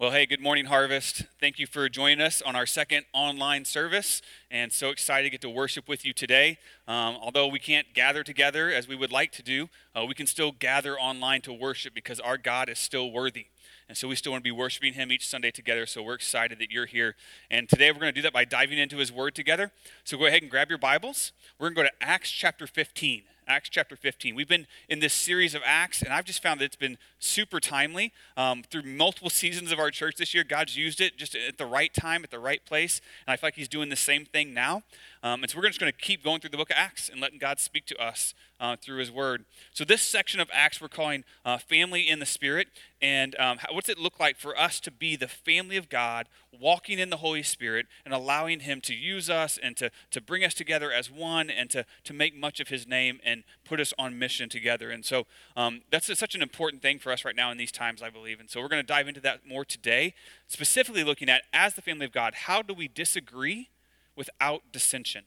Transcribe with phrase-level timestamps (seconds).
[0.00, 1.26] Well, hey, good morning, Harvest.
[1.40, 5.42] Thank you for joining us on our second online service, and so excited to get
[5.42, 6.56] to worship with you today.
[6.88, 10.26] Um, although we can't gather together as we would like to do, uh, we can
[10.26, 13.48] still gather online to worship because our God is still worthy.
[13.90, 15.84] And so we still want to be worshiping Him each Sunday together.
[15.84, 17.14] So we're excited that you're here.
[17.50, 19.70] And today we're going to do that by diving into His Word together.
[20.04, 21.32] So go ahead and grab your Bibles.
[21.58, 23.24] We're going to go to Acts chapter 15.
[23.50, 24.36] Acts chapter 15.
[24.36, 27.60] We've been in this series of Acts, and I've just found that it's been super
[27.60, 28.12] timely.
[28.36, 31.66] Um, through multiple seasons of our church this year, God's used it just at the
[31.66, 34.52] right time, at the right place, and I feel like He's doing the same thing
[34.52, 34.82] now.
[35.22, 37.20] Um, and so we're just going to keep going through the book of Acts and
[37.20, 39.44] letting God speak to us uh, through His Word.
[39.72, 42.68] So this section of Acts we're calling uh, Family in the Spirit,
[43.02, 46.26] and um, how, what's it look like for us to be the family of God,
[46.58, 50.42] walking in the Holy Spirit, and allowing Him to use us and to, to bring
[50.42, 53.94] us together as one and to, to make much of His name and put us
[53.96, 54.90] on mission together.
[54.90, 58.02] And so um, that's such an important thing for us right now in these times,
[58.02, 58.40] I believe.
[58.40, 60.12] And so we're going to dive into that more today,
[60.48, 63.68] specifically looking at, as the family of God, how do we disagree
[64.16, 65.22] without dissension?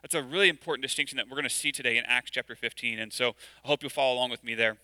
[0.00, 3.00] That's a really important distinction that we're going to see today in Acts chapter 15.
[3.00, 3.30] And so
[3.64, 4.76] I hope you'll follow along with me there.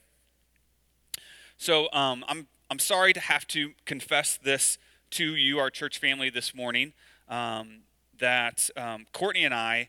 [1.56, 4.76] So um, I'm, I'm sorry to have to confess this
[5.10, 6.94] to you, our church family, this morning,
[7.28, 7.82] um,
[8.18, 9.88] that um, Courtney and I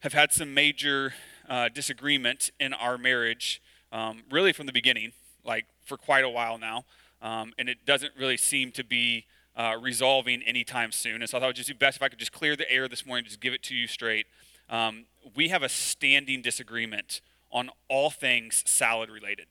[0.00, 1.14] have had some major
[1.48, 5.12] uh, disagreement in our marriage, um, really from the beginning,
[5.44, 6.84] like for quite a while now.
[7.22, 9.24] Um, and it doesn't really seem to be
[9.56, 11.22] uh, resolving anytime soon.
[11.22, 12.70] And so I thought it would just be best if I could just clear the
[12.70, 14.26] air this morning, just give it to you straight.
[14.68, 19.46] Um, we have a standing disagreement on all things salad related.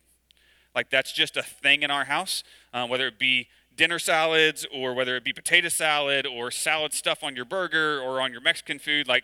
[0.75, 4.93] Like that's just a thing in our house, uh, whether it be dinner salads or
[4.93, 8.79] whether it be potato salad or salad stuff on your burger or on your Mexican
[8.79, 9.23] food, like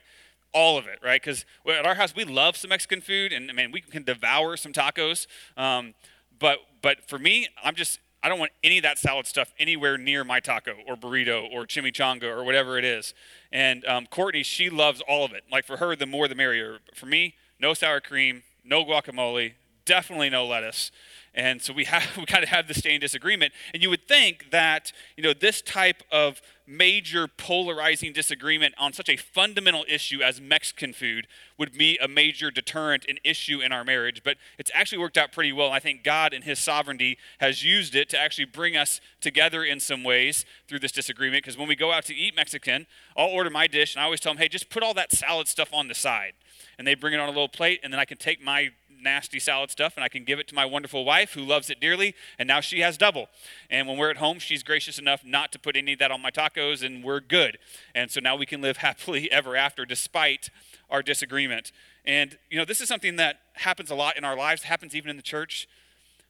[0.53, 1.21] all of it, right?
[1.21, 4.57] Because at our house we love some Mexican food, and I mean we can devour
[4.57, 5.27] some tacos.
[5.57, 5.93] Um,
[6.39, 9.97] but but for me, I'm just I don't want any of that salad stuff anywhere
[9.97, 13.13] near my taco or burrito or chimichanga or whatever it is.
[13.51, 15.43] And um, Courtney, she loves all of it.
[15.51, 16.79] Like for her, the more the merrier.
[16.93, 19.53] For me, no sour cream, no guacamole,
[19.89, 20.91] definitely no lettuce.
[21.33, 23.53] And so we have we kind of have the same disagreement.
[23.73, 29.09] And you would think that you know this type of major polarizing disagreement on such
[29.09, 31.25] a fundamental issue as Mexican food
[31.57, 34.21] would be a major deterrent and issue in our marriage.
[34.23, 35.71] But it's actually worked out pretty well.
[35.71, 39.79] I think God, in His sovereignty, has used it to actually bring us together in
[39.79, 41.43] some ways through this disagreement.
[41.43, 42.85] Because when we go out to eat Mexican,
[43.17, 45.47] I'll order my dish, and I always tell them, "Hey, just put all that salad
[45.47, 46.33] stuff on the side."
[46.77, 48.71] And they bring it on a little plate, and then I can take my
[49.01, 51.79] nasty salad stuff and I can give it to my wonderful wife who loves it
[51.79, 53.29] dearly, and now she has double.
[53.69, 56.21] And when we're at home, she's gracious enough not to put any of that on
[56.21, 57.57] my tacos, and we're good.
[57.95, 60.49] And so now we can live happily ever after despite
[60.89, 61.71] our disagreement.
[62.05, 65.09] And, you know, this is something that happens a lot in our lives, happens even
[65.09, 65.67] in the church,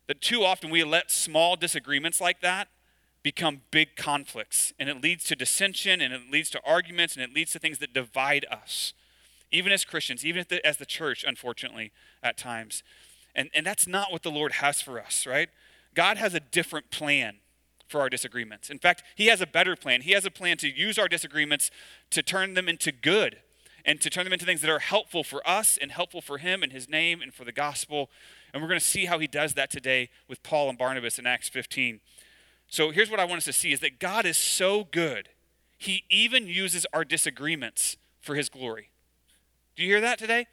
[0.08, 2.68] that too often we let small disagreements like that
[3.22, 4.74] become big conflicts.
[4.79, 7.78] And it leads to dissension, and it leads to arguments, and it leads to things
[7.79, 8.94] that divide us
[9.51, 12.83] even as Christians, even as the church, unfortunately, at times.
[13.35, 15.49] And, and that's not what the Lord has for us, right?
[15.93, 17.37] God has a different plan
[17.87, 18.69] for our disagreements.
[18.69, 20.01] In fact, He has a better plan.
[20.01, 21.71] He has a plan to use our disagreements
[22.11, 23.39] to turn them into good
[23.85, 26.61] and to turn them into things that are helpful for us and helpful for Him
[26.61, 28.09] and His name and for the gospel.
[28.53, 31.25] And we're going to see how He does that today with Paul and Barnabas in
[31.25, 31.99] Acts 15.
[32.67, 35.29] So here's what I want us to see is that God is so good,
[35.77, 38.91] He even uses our disagreements for His glory.
[39.79, 40.45] Do you hear that today?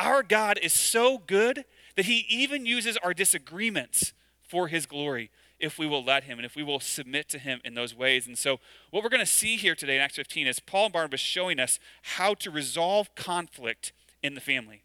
[0.00, 4.12] Our God is so good that he even uses our disagreements
[4.42, 7.60] for his glory if we will let him and if we will submit to him
[7.64, 8.26] in those ways.
[8.26, 8.58] And so,
[8.90, 11.60] what we're going to see here today in Acts 15 is Paul and Barnabas showing
[11.60, 11.78] us
[12.16, 14.82] how to resolve conflict in the family.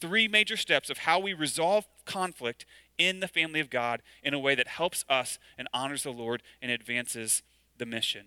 [0.00, 2.66] Three major steps of how we resolve conflict
[2.98, 6.42] in the family of God in a way that helps us and honors the Lord
[6.60, 7.44] and advances
[7.78, 8.26] the mission.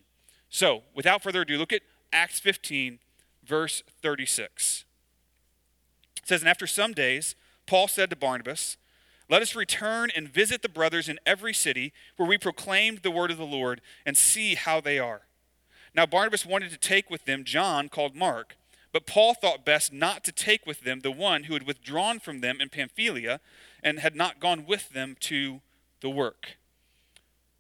[0.50, 1.82] So, without further ado, look at
[2.14, 3.00] Acts 15,
[3.44, 4.86] verse 36.
[6.24, 7.36] It says, And after some days,
[7.68, 8.78] Paul said to Barnabas,
[9.30, 13.32] Let us return and visit the brothers in every city where we proclaimed the word
[13.32, 15.24] of the Lord and see how they are.
[15.94, 18.56] Now Barnabas wanted to take with them John called Mark,
[18.92, 22.42] but Paul thought best not to take with them the one who had withdrawn from
[22.42, 23.40] them in Pamphylia
[23.84, 25.62] and had not gone with them to
[26.02, 26.58] the work.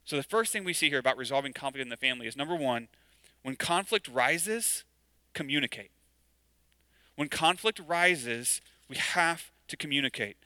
[0.05, 2.55] So the first thing we see here about resolving conflict in the family is number
[2.55, 2.87] one,
[3.41, 4.83] when conflict rises,
[5.33, 5.91] communicate.
[7.15, 10.37] When conflict rises, we have to communicate.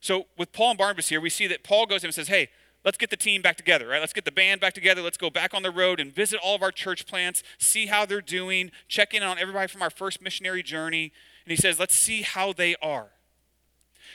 [0.00, 2.48] So with Paul and Barnabas here, we see that Paul goes in and says, hey,
[2.84, 4.00] let's get the team back together, right?
[4.00, 5.02] Let's get the band back together.
[5.02, 8.06] Let's go back on the road and visit all of our church plants, see how
[8.06, 11.12] they're doing, check in on everybody from our first missionary journey.
[11.44, 13.10] And he says, let's see how they are.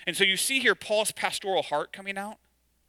[0.05, 2.37] And so you see here Paul's pastoral heart coming out.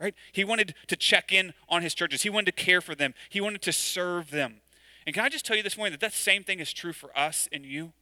[0.01, 0.15] right?
[0.33, 3.41] He wanted to check in on his churches, he wanted to care for them, he
[3.41, 4.61] wanted to serve them.
[5.07, 7.17] And can I just tell you this morning that that same thing is true for
[7.19, 7.93] us and you?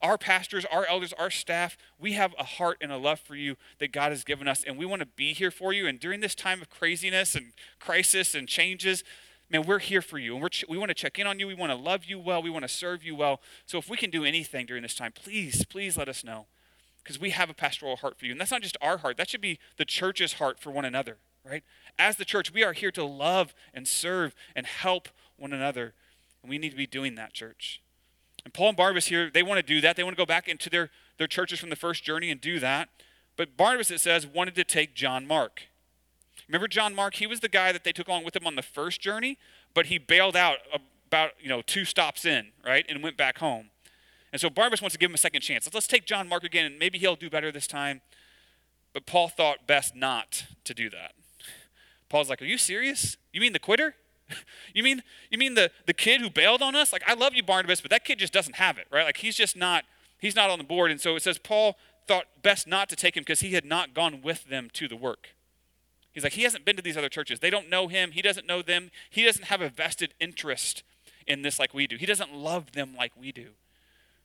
[0.00, 3.56] Our pastors, our elders, our staff, we have a heart and a love for you
[3.78, 5.86] that God has given us, and we want to be here for you.
[5.86, 9.02] And during this time of craziness and crisis and changes,
[9.50, 10.34] man, we're here for you.
[10.34, 11.46] And we're we want to check in on you.
[11.46, 12.42] We want to love you well.
[12.42, 13.40] We want to serve you well.
[13.66, 16.46] So if we can do anything during this time, please, please let us know
[17.02, 18.32] because we have a pastoral heart for you.
[18.32, 21.16] And that's not just our heart, that should be the church's heart for one another,
[21.42, 21.64] right?
[21.98, 25.08] As the church, we are here to love and serve and help
[25.38, 25.94] one another.
[26.42, 27.80] And we need to be doing that, church.
[28.48, 29.94] And Paul and Barnabas here, they want to do that.
[29.94, 32.58] They want to go back into their, their churches from the first journey and do
[32.60, 32.88] that.
[33.36, 35.64] But Barnabas, it says, wanted to take John Mark.
[36.48, 37.16] Remember John Mark?
[37.16, 39.36] He was the guy that they took along with them on the first journey,
[39.74, 40.60] but he bailed out
[41.06, 43.68] about, you know, two stops in, right, and went back home.
[44.32, 45.66] And so Barnabas wants to give him a second chance.
[45.66, 48.00] Let's, let's take John Mark again, and maybe he'll do better this time.
[48.94, 51.12] But Paul thought best not to do that.
[52.08, 53.18] Paul's like, Are you serious?
[53.30, 53.94] You mean the quitter?
[54.74, 56.92] you mean you mean the, the kid who bailed on us?
[56.92, 59.04] Like, I love you, Barnabas, but that kid just doesn't have it, right?
[59.04, 59.84] Like he's just not,
[60.18, 60.90] he's not on the board.
[60.90, 61.76] And so it says Paul
[62.06, 64.96] thought best not to take him because he had not gone with them to the
[64.96, 65.28] work.
[66.12, 67.38] He's like, he hasn't been to these other churches.
[67.38, 68.10] They don't know him.
[68.12, 68.90] He doesn't know them.
[69.10, 70.82] He doesn't have a vested interest
[71.26, 71.96] in this like we do.
[71.96, 73.50] He doesn't love them like we do.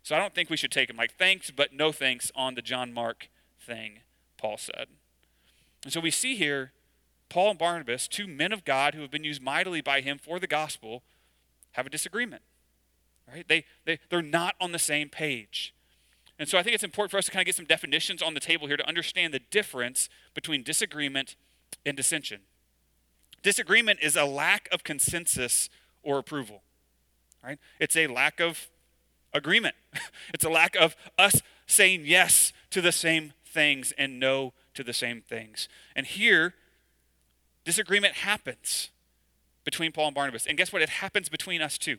[0.02, 2.62] So I don't think we should take him like thanks, but no thanks on the
[2.62, 3.30] John Mark
[3.60, 4.00] thing,
[4.38, 4.88] Paul said.
[5.84, 6.72] And so we see here
[7.34, 10.40] Paul and Barnabas, two men of God who have been used mightily by him for
[10.40, 11.02] the gospel,
[11.72, 12.44] have a disagreement.
[13.28, 13.44] Right?
[13.48, 15.74] They, they, they're not on the same page.
[16.38, 18.36] And so I think it's important for us to kind of get some definitions on
[18.36, 21.36] the table here to understand the difference between disagreement
[21.84, 22.42] and dissension.
[23.42, 25.72] Disagreement is a lack of consensus
[26.04, 26.62] or approval.
[27.44, 27.58] Right?
[27.80, 28.68] It's a lack of
[29.34, 29.74] agreement.
[30.36, 34.94] it's a lack of us saying yes to the same things and no to the
[34.94, 35.68] same things.
[35.96, 36.54] And here,
[37.66, 38.90] disagreement happens
[39.64, 40.46] between Paul and Barnabas.
[40.46, 40.82] And guess what?
[40.82, 41.98] It happens between us too.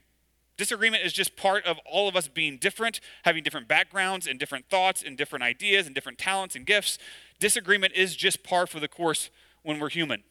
[0.56, 4.68] Disagreement is just part of all of us being different, having different backgrounds and different
[4.68, 6.98] thoughts and different ideas and different talents and gifts.
[7.40, 9.30] Disagreement is just par for the course
[9.62, 10.22] when we're human.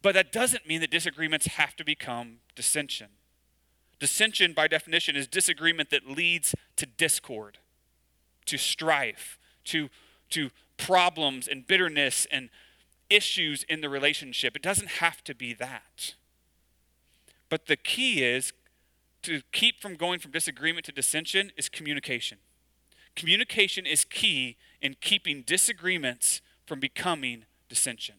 [0.00, 3.08] But that doesn't mean that disagreements have to become dissension.
[4.00, 7.58] Dissension, by definition, is disagreement that leads to discord,
[8.46, 9.88] to strife, to,
[10.30, 12.50] to problems and bitterness and
[13.12, 14.56] issues in the relationship.
[14.56, 16.14] It doesn't have to be that.
[17.48, 18.52] But the key is
[19.22, 22.38] to keep from going from disagreement to dissension is communication.
[23.14, 28.16] Communication is key in keeping disagreements from becoming dissension.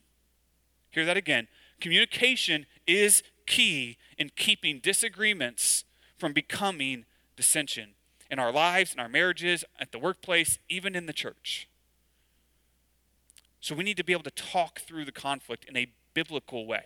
[0.91, 1.47] Hear that again.
[1.81, 5.83] Communication is key in keeping disagreements
[6.17, 7.05] from becoming
[7.35, 7.95] dissension
[8.29, 11.67] in our lives, in our marriages, at the workplace, even in the church.
[13.63, 16.83] So we need to be able to talk through the conflict in a biblical way.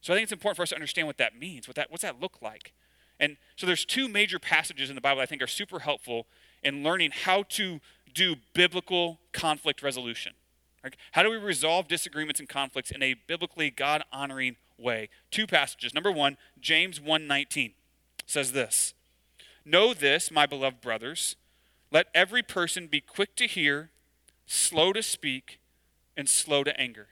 [0.00, 1.68] So I think it's important for us to understand what that means.
[1.68, 2.72] What that what's that look like?
[3.20, 6.26] And so there's two major passages in the Bible I think are super helpful
[6.62, 7.80] in learning how to
[8.14, 10.32] do biblical conflict resolution.
[11.12, 15.10] How do we resolve disagreements and conflicts in a biblically God honoring way?
[15.30, 15.92] Two passages.
[15.92, 17.74] Number one, James 1:19
[18.24, 18.94] says this:
[19.66, 21.36] Know this, my beloved brothers,
[21.90, 23.90] let every person be quick to hear,
[24.46, 25.58] slow to speak,
[26.16, 27.08] and slow to anger.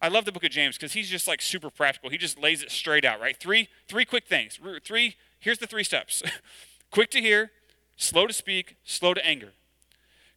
[0.00, 2.10] I love the book of James because he's just like super practical.
[2.10, 3.36] He just lays it straight out, right?
[3.36, 4.58] Three, three quick things.
[4.84, 6.22] Three, here's the three steps.
[6.90, 7.52] quick to hear,
[7.96, 9.52] slow to speak, slow to anger.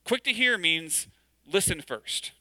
[0.03, 1.07] Quick to hear means
[1.51, 2.31] listen first.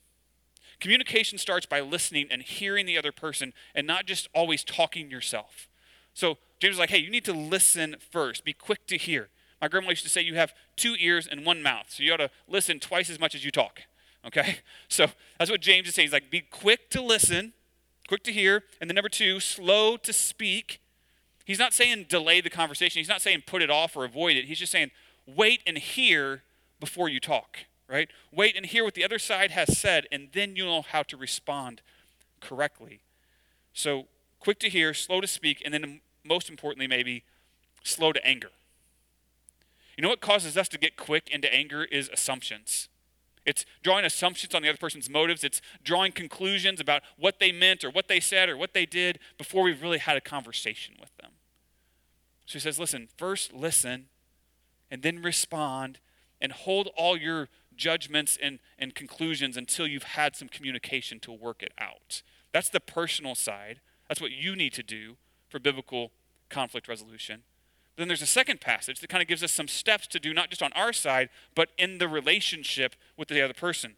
[0.81, 5.67] Communication starts by listening and hearing the other person and not just always talking yourself.
[6.13, 8.45] So James is like, hey, you need to listen first.
[8.45, 9.31] Be quick to hear.
[9.65, 12.19] My grandma used to say you have two ears and one mouth, so you ought
[12.19, 13.81] to listen twice as much as you talk.
[14.27, 14.59] Okay?
[14.89, 15.07] So
[15.39, 16.09] that's what James is saying.
[16.09, 17.55] He's like, be quick to listen,
[18.07, 20.83] quick to hear, and then number two, slow to speak.
[21.47, 23.01] He's not saying delay the conversation.
[23.01, 24.45] He's not saying put it off or avoid it.
[24.45, 24.91] He's just saying
[25.27, 26.43] wait and hear
[26.79, 28.09] before you talk right?
[28.33, 31.19] Wait and hear what the other side has said, and then you'll know how to
[31.19, 31.83] respond
[32.41, 33.01] correctly.
[33.75, 34.07] So,
[34.41, 37.25] quick to hear, slow to speak, and then most importantly, maybe
[37.83, 38.51] slow to anger.
[39.97, 42.89] You know what causes us to get quick into anger is assumptions.
[43.47, 45.45] It's drawing assumptions on the other person's motives.
[45.45, 49.19] It's drawing conclusions about what they meant or what they said or what they did
[49.37, 51.33] before we've really had a conversation with them.
[52.47, 54.07] So he says, listen, first listen
[54.91, 55.99] and then respond
[56.41, 61.63] and hold all your judgments and, and conclusions until you've had some communication to work
[61.63, 62.23] it out.
[62.53, 63.81] That's the personal side.
[64.09, 65.17] That's what you need to do
[65.49, 66.13] for biblical
[66.49, 67.43] conflict resolution.
[67.97, 70.51] Then there's a second passage that kind of gives us some steps to do, not
[70.51, 73.95] just on our side, but in the relationship with the other person.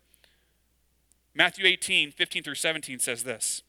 [1.35, 3.63] Matthew 18, 15 through 17 says this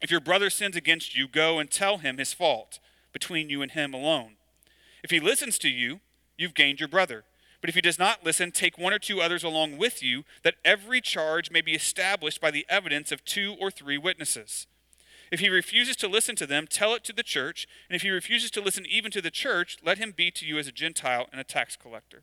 [0.00, 2.78] If your brother sins against you, go and tell him his fault
[3.12, 4.36] between you and him alone.
[5.02, 6.00] If he listens to you,
[6.36, 7.24] you've gained your brother.
[7.60, 10.56] But if he does not listen, take one or two others along with you, that
[10.64, 14.66] every charge may be established by the evidence of two or three witnesses.
[15.32, 17.66] If he refuses to listen to them, tell it to the church.
[17.88, 20.58] And if he refuses to listen even to the church, let him be to you
[20.58, 22.22] as a Gentile and a tax collector.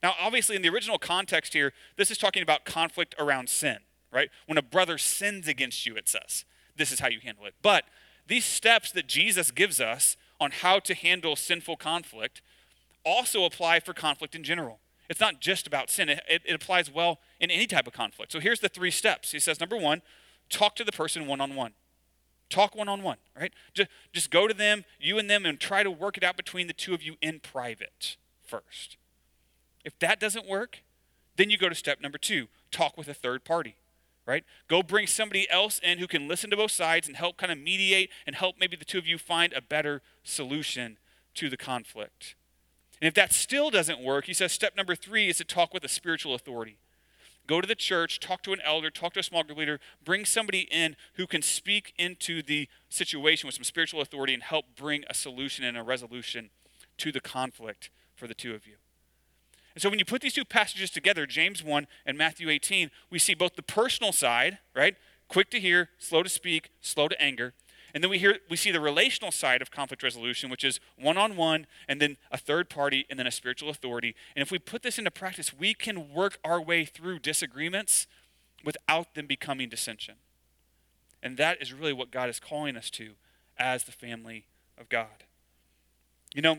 [0.00, 3.78] Now, obviously, in the original context here, this is talking about conflict around sin,
[4.12, 4.30] right?
[4.46, 6.44] When a brother sins against you, it says,
[6.76, 7.54] this is how you handle it.
[7.62, 7.84] But
[8.28, 12.42] these steps that Jesus gives us on how to handle sinful conflict
[13.04, 14.78] also apply for conflict in general.
[15.08, 18.30] It's not just about sin, it, it, applies well in any type of conflict.
[18.30, 19.32] So here's the three steps.
[19.32, 20.02] He says, number one,
[20.48, 21.72] talk to the person one on one.
[22.48, 23.52] Talk one on one, right?
[23.74, 26.66] Just, just go to them, you and them, and try to work it out between
[26.66, 28.96] the two of you in private first.
[29.84, 30.82] If that doesn't work,
[31.36, 33.76] then you go to step number two talk with a third party,
[34.26, 34.44] right?
[34.68, 37.58] Go bring somebody else in who can listen to both sides and help kind of
[37.58, 40.98] mediate and help maybe the two of you find a better solution
[41.34, 42.34] to the conflict.
[43.00, 45.84] And if that still doesn't work, he says step number three is to talk with
[45.84, 46.78] a spiritual authority.
[47.46, 50.24] Go to the church, talk to an elder, talk to a small group leader, bring
[50.24, 55.04] somebody in who can speak into the situation with some spiritual authority and help bring
[55.08, 56.50] a solution and a resolution
[56.98, 58.74] to the conflict for the two of you.
[59.74, 63.18] And so when you put these two passages together, James 1 and Matthew 18, we
[63.18, 64.96] see both the personal side, right?
[65.28, 67.52] Quick to hear, slow to speak, slow to anger,
[67.96, 71.66] and then we hear we see the relational side of conflict resolution, which is one-on-one,
[71.88, 74.14] and then a third party, and then a spiritual authority.
[74.34, 78.06] And if we put this into practice, we can work our way through disagreements
[78.62, 80.16] without them becoming dissension.
[81.22, 83.12] And that is really what God is calling us to
[83.58, 84.44] as the family
[84.76, 85.24] of God.
[86.34, 86.58] You know,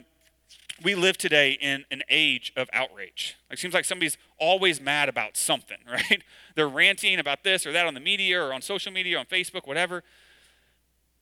[0.82, 3.38] we live today in an age of outrage.
[3.52, 6.24] It seems like somebody's always mad about something, right?
[6.56, 9.68] They're ranting about this or that on the media or on social media, on Facebook,
[9.68, 10.04] whatever.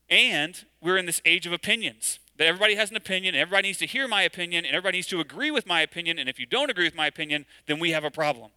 [0.09, 2.19] And we're in this age of opinions.
[2.37, 5.21] That everybody has an opinion, everybody needs to hear my opinion, and everybody needs to
[5.21, 6.19] agree with my opinion.
[6.19, 8.51] And if you don't agree with my opinion, then we have a problem.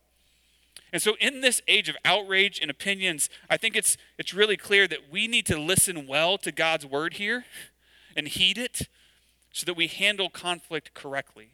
[0.93, 4.88] And so, in this age of outrage and opinions, I think it's, it's really clear
[4.88, 7.45] that we need to listen well to God's word here
[8.17, 8.88] and heed it
[9.52, 11.50] so that we handle conflict correctly.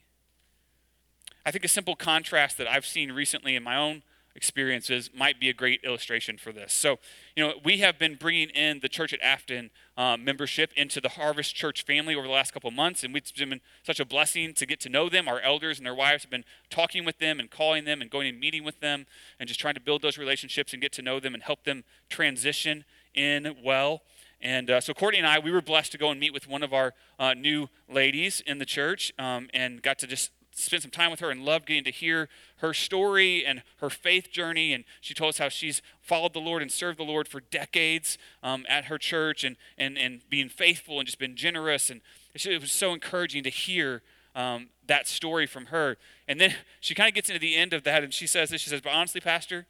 [1.45, 4.03] I think a simple contrast that I've seen recently in my own
[4.37, 6.73] experiences might be a great illustration for this.
[6.73, 6.99] So,
[7.37, 11.11] you know, we have been bringing in the church at Afton um, membership into the
[11.11, 14.67] Harvest Church family over the last couple months, and it's been such a blessing to
[14.67, 15.29] get to know them.
[15.29, 18.29] Our elders and their wives have been talking with them and calling them and going
[18.29, 19.07] and meeting with them
[19.39, 21.85] and just trying to build those relationships and get to know them and help them
[22.09, 24.03] transition in well.
[24.41, 26.63] And uh, so Courtney and I, we were blessed to go and meet with one
[26.63, 30.91] of our uh, new ladies in the church um, and got to just spent some
[30.91, 34.73] time with her and loved getting to hear her story and her faith journey.
[34.73, 38.17] And she told us how she's followed the Lord and served the Lord for decades
[38.43, 41.91] um, at her church and, and, and being faithful and just been generous.
[41.91, 42.01] And
[42.35, 44.03] it was so encouraging to hear
[44.35, 45.97] um, that story from her.
[46.27, 48.61] And then she kind of gets into the end of that and she says this
[48.61, 49.67] She says, But honestly, Pastor,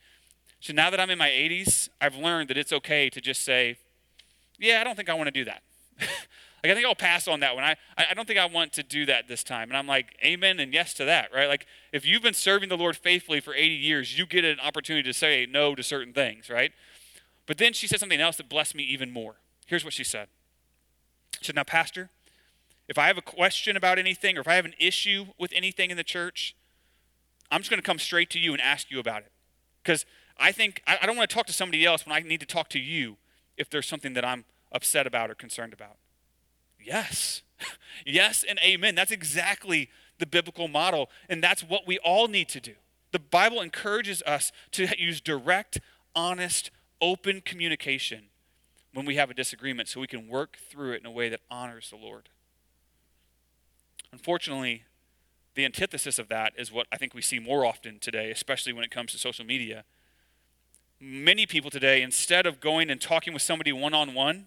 [0.60, 3.76] so now that I'm in my 80s, I've learned that it's okay to just say,
[4.58, 5.62] Yeah, I don't think I want to do that.
[6.64, 7.62] Like, I think I'll pass on that one.
[7.62, 9.68] I, I don't think I want to do that this time.
[9.68, 11.46] And I'm like, amen and yes to that, right?
[11.46, 15.06] Like, if you've been serving the Lord faithfully for 80 years, you get an opportunity
[15.06, 16.72] to say no to certain things, right?
[17.44, 19.34] But then she said something else that blessed me even more.
[19.66, 20.28] Here's what she said
[21.38, 22.08] She said, Now, Pastor,
[22.88, 25.90] if I have a question about anything or if I have an issue with anything
[25.90, 26.56] in the church,
[27.50, 29.32] I'm just going to come straight to you and ask you about it.
[29.82, 30.06] Because
[30.38, 32.70] I think I don't want to talk to somebody else when I need to talk
[32.70, 33.18] to you
[33.58, 35.98] if there's something that I'm upset about or concerned about.
[36.84, 37.42] Yes.
[38.06, 38.94] yes and amen.
[38.94, 42.74] That's exactly the biblical model, and that's what we all need to do.
[43.12, 45.80] The Bible encourages us to use direct,
[46.14, 48.24] honest, open communication
[48.92, 51.40] when we have a disagreement so we can work through it in a way that
[51.50, 52.28] honors the Lord.
[54.12, 54.84] Unfortunately,
[55.54, 58.84] the antithesis of that is what I think we see more often today, especially when
[58.84, 59.84] it comes to social media.
[61.00, 64.46] Many people today, instead of going and talking with somebody one on one,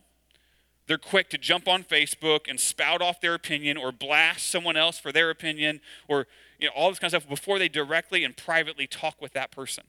[0.88, 4.98] they're quick to jump on Facebook and spout off their opinion or blast someone else
[4.98, 6.28] for their opinion or
[6.60, 9.52] you know, all this kind of stuff before they directly and privately talk with that
[9.52, 9.84] person.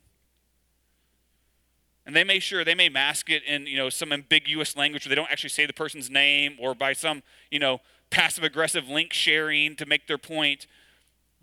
[2.05, 5.11] And they may sure they may mask it in you know some ambiguous language where
[5.11, 9.13] they don't actually say the person's name or by some you know passive aggressive link
[9.13, 10.67] sharing to make their point.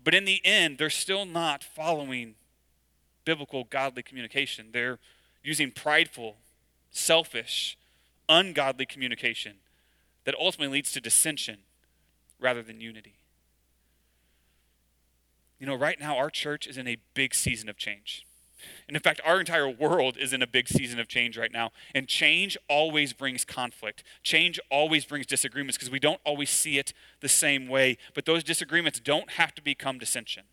[0.02, 2.34] But in the end, they're still not following
[3.24, 4.70] biblical godly communication.
[4.72, 4.98] They're
[5.42, 6.36] using prideful,
[6.90, 7.78] selfish,
[8.28, 9.56] ungodly communication
[10.24, 11.58] that ultimately leads to dissension
[12.40, 13.18] rather than unity.
[15.58, 18.26] You know, right now our church is in a big season of change.
[18.88, 21.70] And in fact, our entire world is in a big season of change right now.
[21.94, 24.02] And change always brings conflict.
[24.22, 27.98] Change always brings disagreements because we don't always see it the same way.
[28.14, 30.44] But those disagreements don't have to become dissension.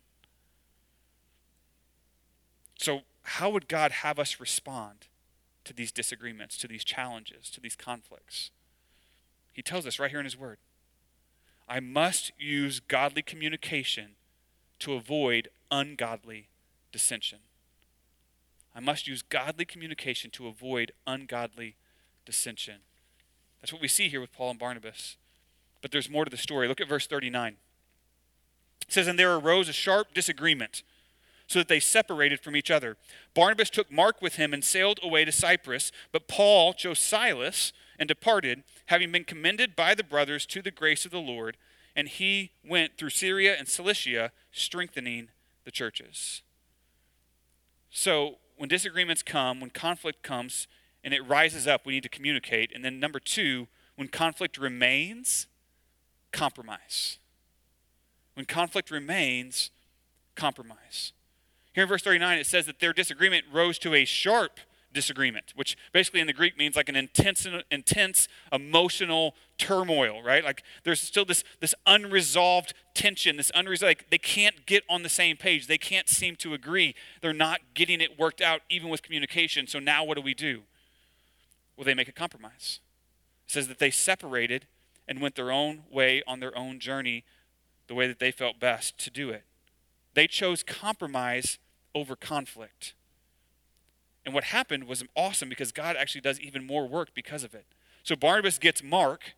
[2.78, 5.06] So, how would God have us respond
[5.64, 8.50] to these disagreements, to these challenges, to these conflicts?
[9.52, 10.58] He tells us right here in His Word
[11.68, 14.16] I must use godly communication
[14.80, 16.48] to avoid ungodly
[16.92, 17.38] dissension.
[18.74, 21.76] I must use godly communication to avoid ungodly
[22.26, 22.80] dissension.
[23.60, 25.16] That's what we see here with Paul and Barnabas.
[25.80, 26.66] But there's more to the story.
[26.68, 27.56] Look at verse 39.
[28.86, 30.82] It says, And there arose a sharp disagreement,
[31.46, 32.96] so that they separated from each other.
[33.34, 38.08] Barnabas took Mark with him and sailed away to Cyprus, but Paul chose Silas and
[38.08, 41.56] departed, having been commended by the brothers to the grace of the Lord.
[41.94, 45.28] And he went through Syria and Cilicia, strengthening
[45.64, 46.42] the churches.
[47.90, 50.66] So, when disagreements come, when conflict comes,
[51.04, 52.72] and it rises up, we need to communicate.
[52.74, 55.46] And then, number two, when conflict remains,
[56.32, 57.18] compromise.
[58.34, 59.70] When conflict remains,
[60.34, 61.12] compromise.
[61.74, 64.60] Here in verse 39, it says that their disagreement rose to a sharp
[64.92, 70.44] disagreement, which basically in the Greek means like an intense, intense emotional turmoil, right?
[70.44, 75.08] Like there's still this, this unresolved tension, this unresolved, like they can't get on the
[75.08, 75.66] same page.
[75.66, 76.94] They can't seem to agree.
[77.20, 79.66] They're not getting it worked out, even with communication.
[79.66, 80.62] So now what do we do?
[81.76, 82.78] Well, they make a compromise.
[83.46, 84.66] It says that they separated
[85.08, 87.24] and went their own way on their own journey,
[87.88, 89.42] the way that they felt best to do it.
[90.14, 91.58] They chose compromise
[91.94, 92.94] over conflict.
[94.24, 97.66] And what happened was awesome because God actually does even more work because of it.
[98.02, 99.34] So Barnabas gets Mark,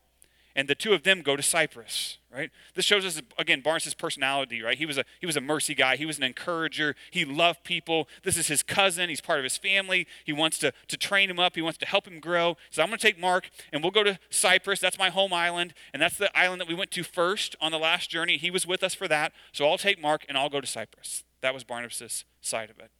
[0.56, 2.50] and the two of them go to Cyprus, right?
[2.74, 4.78] This shows us again Barnabas' personality, right?
[4.78, 5.96] He was a he was a mercy guy.
[5.96, 6.96] He was an encourager.
[7.10, 8.08] He loved people.
[8.22, 9.10] This is his cousin.
[9.10, 10.06] He's part of his family.
[10.24, 11.56] He wants to to train him up.
[11.56, 12.56] He wants to help him grow.
[12.70, 14.80] So I'm going to take Mark, and we'll go to Cyprus.
[14.80, 17.78] That's my home island, and that's the island that we went to first on the
[17.78, 18.38] last journey.
[18.38, 19.32] He was with us for that.
[19.52, 21.25] So I'll take Mark, and I'll go to Cyprus.
[21.40, 22.90] That was Barnabas' side of it.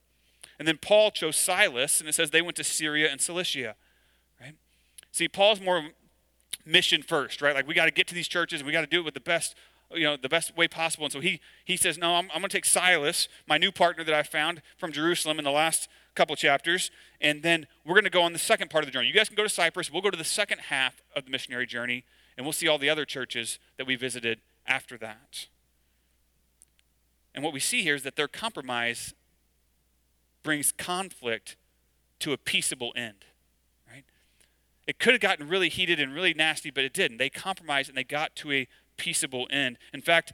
[0.58, 3.76] And then Paul chose Silas, and it says they went to Syria and Cilicia.
[4.40, 4.54] Right?
[5.12, 5.90] See, Paul's more
[6.64, 7.54] mission first, right?
[7.54, 9.14] Like we got to get to these churches, and we got to do it with
[9.14, 9.54] the best,
[9.92, 11.04] you know, the best way possible.
[11.04, 14.04] And so he he says, no, I'm, I'm going to take Silas, my new partner
[14.04, 18.10] that I found from Jerusalem in the last couple chapters, and then we're going to
[18.10, 19.08] go on the second part of the journey.
[19.08, 19.92] You guys can go to Cyprus.
[19.92, 22.04] We'll go to the second half of the missionary journey,
[22.36, 25.48] and we'll see all the other churches that we visited after that.
[27.36, 29.14] And what we see here is that their compromise
[30.42, 31.56] brings conflict
[32.20, 33.26] to a peaceable end.
[33.88, 34.04] Right?
[34.86, 37.18] It could have gotten really heated and really nasty, but it didn't.
[37.18, 39.76] They compromised and they got to a peaceable end.
[39.92, 40.32] In fact,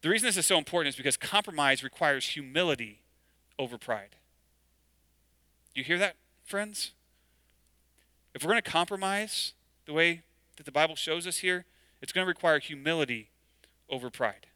[0.00, 3.00] the reason this is so important is because compromise requires humility
[3.58, 4.14] over pride.
[5.74, 6.92] You hear that, friends?
[8.32, 9.54] If we're going to compromise
[9.86, 10.22] the way
[10.56, 11.64] that the Bible shows us here,
[12.00, 13.30] it's going to require humility
[13.90, 14.47] over pride.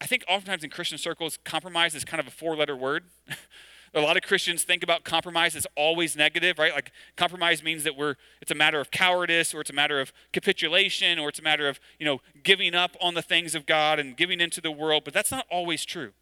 [0.00, 3.04] I think oftentimes in Christian circles, compromise is kind of a four letter word.
[3.94, 6.72] a lot of Christians think about compromise as always negative, right?
[6.72, 10.12] Like compromise means that we're it's a matter of cowardice or it's a matter of
[10.32, 13.98] capitulation or it's a matter of, you know, giving up on the things of God
[13.98, 16.12] and giving into the world, but that's not always true.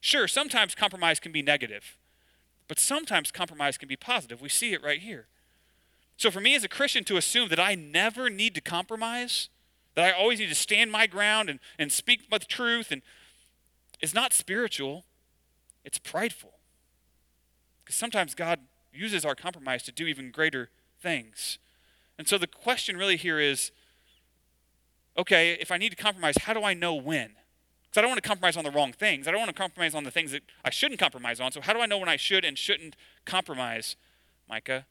[0.00, 1.96] Sure, sometimes compromise can be negative,
[2.68, 4.40] but sometimes compromise can be positive.
[4.40, 5.26] We see it right here.
[6.16, 9.48] So for me as a Christian to assume that I never need to compromise
[9.96, 13.02] that I always need to stand my ground and, and speak the truth and
[14.00, 15.04] is not spiritual,
[15.84, 16.52] it's prideful.
[17.82, 18.60] Because sometimes God
[18.92, 21.58] uses our compromise to do even greater things.
[22.18, 23.72] And so the question really here is
[25.18, 27.30] okay, if I need to compromise, how do I know when?
[27.84, 29.26] Because I don't want to compromise on the wrong things.
[29.26, 31.52] I don't want to compromise on the things that I shouldn't compromise on.
[31.52, 33.96] So, how do I know when I should and shouldn't compromise,
[34.46, 34.84] Micah?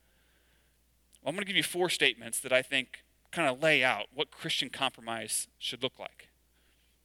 [1.22, 3.04] Well, I'm going to give you four statements that I think
[3.36, 6.30] kind of lay out what Christian compromise should look like.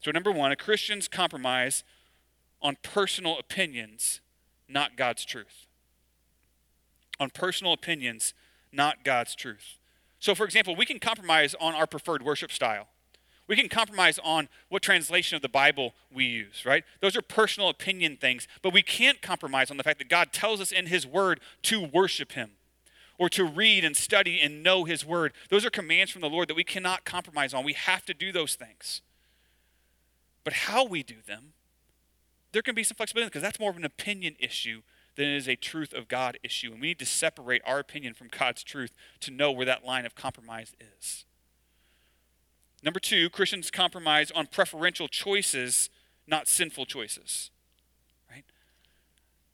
[0.01, 1.83] So, number one, a Christian's compromise
[2.63, 4.21] on personal opinions,
[4.69, 5.67] not God's truth.
[7.19, 8.33] On personal opinions,
[8.73, 9.79] not God's truth.
[10.21, 12.87] So, for example, we can compromise on our preferred worship style.
[13.49, 16.85] We can compromise on what translation of the Bible we use, right?
[17.01, 20.61] Those are personal opinion things, but we can't compromise on the fact that God tells
[20.61, 22.53] us in His Word to worship Him
[23.21, 25.35] or to read and study and know His Word.
[25.51, 27.65] Those are commands from the Lord that we cannot compromise on.
[27.65, 29.03] We have to do those things.
[30.43, 31.53] But how we do them,
[32.53, 34.81] there can be some flexibility because that's more of an opinion issue
[35.17, 36.73] than it is a truth of God issue.
[36.73, 40.07] And we need to separate our opinion from God's truth to know where that line
[40.07, 41.27] of compromise is.
[42.83, 45.91] Number two, Christians compromise on preferential choices,
[46.27, 47.51] not sinful choices.
[48.31, 48.45] Right?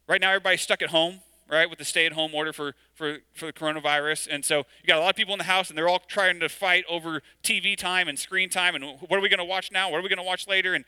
[0.06, 3.18] right now everybody's stuck at home, right, with the stay at home order for, for,
[3.34, 4.28] for the coronavirus.
[4.30, 6.40] And so you got a lot of people in the house, and they're all trying
[6.40, 9.70] to fight over TV time and screen time and what are we going to watch
[9.70, 9.90] now?
[9.90, 10.74] What are we going to watch later?
[10.74, 10.84] And,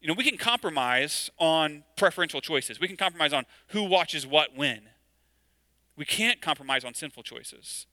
[0.00, 2.80] you know, we can compromise on preferential choices.
[2.80, 4.82] We can compromise on who watches what when.
[5.96, 7.86] We can't compromise on sinful choices.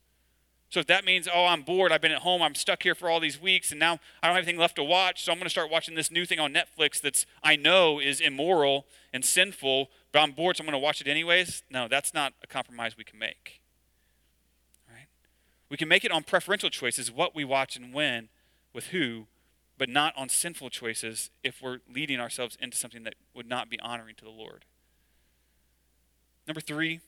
[0.74, 3.08] So if that means, oh, I'm bored, I've been at home, I'm stuck here for
[3.08, 5.46] all these weeks, and now I don't have anything left to watch, so I'm going
[5.46, 9.92] to start watching this new thing on Netflix that's I know is immoral and sinful,
[10.14, 11.64] but I'm bored, so I'm going to watch it anyways.
[11.72, 13.60] No, that's not a compromise we can make.
[14.88, 15.08] Right?
[15.70, 18.30] We can make it on preferential choices, what we watch and when,
[18.74, 19.26] with who,
[19.78, 23.80] but not on sinful choices if we're leading ourselves into something that would not be
[23.80, 24.66] honoring to the Lord.
[26.48, 27.00] Number three,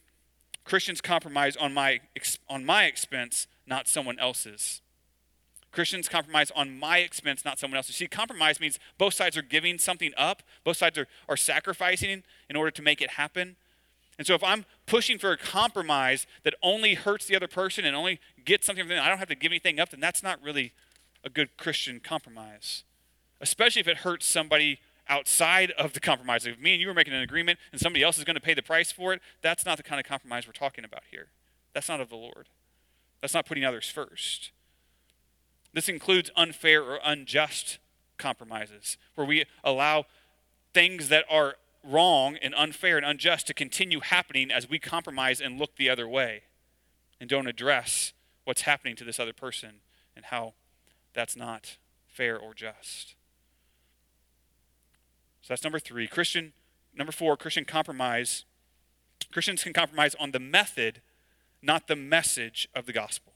[0.64, 2.00] Christians compromise on my,
[2.48, 4.82] on my expense, not someone else's.
[5.72, 7.96] Christians compromise on my expense, not someone else's.
[7.96, 12.56] See, compromise means both sides are giving something up, both sides are, are sacrificing in
[12.56, 13.56] order to make it happen.
[14.18, 17.94] And so if I'm pushing for a compromise that only hurts the other person and
[17.94, 20.42] only gets something from them, I don't have to give anything up, then that's not
[20.42, 20.72] really
[21.22, 22.84] a good Christian compromise.
[23.40, 26.46] Especially if it hurts somebody outside of the compromise.
[26.46, 28.54] If me and you are making an agreement and somebody else is going to pay
[28.54, 31.28] the price for it, that's not the kind of compromise we're talking about here.
[31.74, 32.48] That's not of the Lord.
[33.20, 34.50] That's not putting others first.
[35.76, 37.76] This includes unfair or unjust
[38.16, 40.06] compromises, where we allow
[40.72, 45.58] things that are wrong and unfair and unjust to continue happening as we compromise and
[45.58, 46.44] look the other way
[47.20, 49.80] and don't address what's happening to this other person
[50.16, 50.54] and how
[51.12, 53.14] that's not fair or just.
[55.42, 56.06] So that's number three.
[56.06, 56.54] Christian,
[56.96, 58.46] number four, Christian compromise.
[59.30, 61.02] Christians can compromise on the method,
[61.60, 63.34] not the message of the gospel.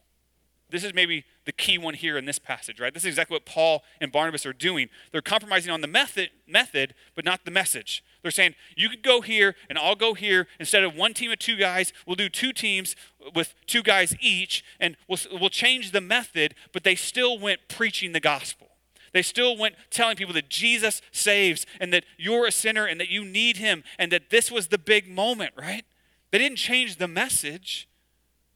[0.70, 2.92] This is maybe the key one here in this passage, right?
[2.92, 4.88] This is exactly what Paul and Barnabas are doing.
[5.10, 8.04] They're compromising on the method, method, but not the message.
[8.22, 10.46] They're saying, you could go here and I'll go here.
[10.58, 12.94] Instead of one team of two guys, we'll do two teams
[13.34, 18.12] with two guys each, and we'll, we'll change the method, but they still went preaching
[18.12, 18.68] the gospel.
[19.12, 23.08] They still went telling people that Jesus saves and that you're a sinner and that
[23.08, 25.84] you need him and that this was the big moment, right?
[26.30, 27.88] They didn't change the message,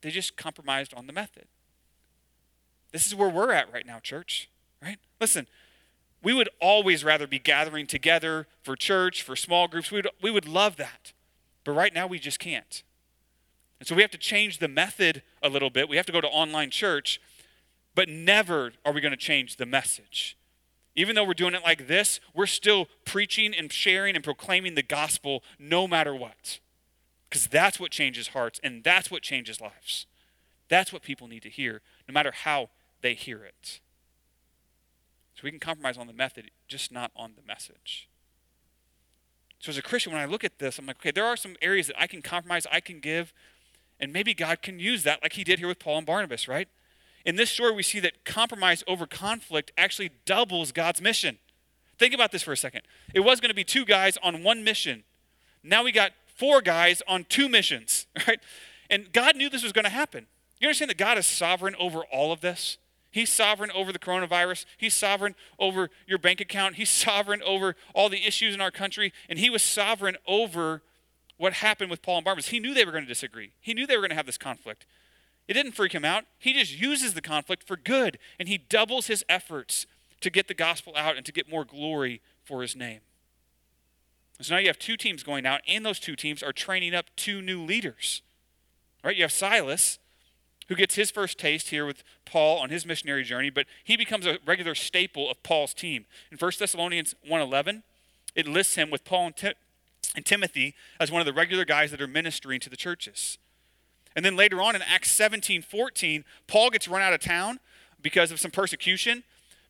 [0.03, 1.47] they just compromised on the method.
[2.95, 4.49] This is where we're at right now, church,
[4.81, 4.99] right?
[5.21, 5.49] Listen,
[6.23, 9.91] we would always rather be gathering together for church, for small groups.
[9.91, 11.13] We would, we would love that.
[11.65, 12.85] But right now, we just can't.
[13.81, 15.89] And so we have to change the method a little bit.
[15.89, 17.21] We have to go to online church,
[17.97, 20.37] but never are we going to change the message.
[20.95, 24.85] Even though we're doing it like this, we're still preaching and sharing and proclaiming the
[24.85, 26.61] gospel no matter what.
[27.29, 30.07] Because that's what changes hearts and that's what changes lives.
[30.69, 32.69] That's what people need to hear, no matter how
[33.05, 33.81] they hear it.
[35.35, 38.09] So we can compromise on the method, just not on the message.
[39.61, 41.55] So as a Christian, when I look at this, I'm like, okay, there are some
[41.63, 43.33] areas that I can compromise, I can give,
[44.01, 46.69] and maybe God can use that like he did here with Paul and Barnabas, right?
[47.25, 51.39] in this story, we see that compromise over conflict actually doubles God's mission.
[51.99, 52.83] Think about this for a second.
[53.15, 55.05] It was going to be two guys on one mission.
[55.63, 58.41] Now we got four guys on two missions, right?
[58.91, 60.27] And God knew this was going to happen.
[60.61, 62.77] You understand that God is sovereign over all of this?
[63.15, 64.67] He's sovereign over the coronavirus.
[64.77, 66.75] He's sovereign over your bank account.
[66.75, 69.13] He's sovereign over all the issues in our country.
[69.29, 70.83] And he was sovereign over
[71.37, 72.49] what happened with Paul and Barnabas.
[72.49, 74.37] He knew they were going to disagree, he knew they were going to have this
[74.37, 74.85] conflict.
[75.47, 76.25] It didn't freak him out.
[76.41, 79.87] He just uses the conflict for good, and he doubles his efforts
[80.23, 83.01] to get the gospel out and to get more glory for his name.
[84.41, 87.07] So now you have two teams going out, and those two teams are training up
[87.15, 88.23] two new leaders.
[89.05, 89.15] Right?
[89.15, 89.99] You have Silas,
[90.69, 94.27] who gets his first taste here with Paul on his missionary journey, but he becomes
[94.27, 96.07] a regular staple of Paul's team.
[96.31, 97.83] In 1 Thessalonians 1.11,
[98.35, 99.55] it lists him with Paul and, Tim-
[100.17, 103.39] and Timothy as one of the regular guys that are ministering to the churches.
[104.17, 107.59] And then later on in Acts 17 14, Paul gets run out of town
[108.01, 109.25] because of some persecution.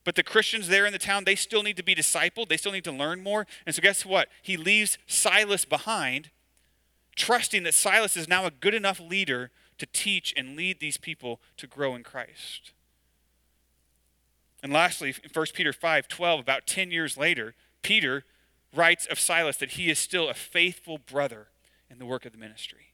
[0.05, 2.49] But the Christians there in the town, they still need to be discipled.
[2.49, 3.47] They still need to learn more.
[3.65, 4.29] And so, guess what?
[4.43, 6.29] He leaves Silas behind,
[7.17, 11.41] trusting that Silas is now a good enough leader to teach and lead these people
[11.57, 12.73] to grow in Christ.
[14.63, 18.25] And lastly, in 1 Peter 5 12, about 10 years later, Peter
[18.75, 21.49] writes of Silas that he is still a faithful brother
[21.91, 22.93] in the work of the ministry.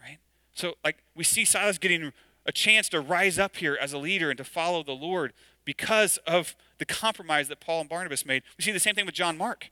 [0.00, 0.18] Right?
[0.54, 2.12] So, like, we see Silas getting
[2.46, 5.32] a chance to rise up here as a leader and to follow the Lord
[5.64, 8.44] because of the compromise that Paul and Barnabas made.
[8.56, 9.70] We see the same thing with John Mark.